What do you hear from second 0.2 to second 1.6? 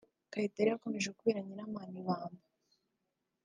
Kayitare yakomeje kubera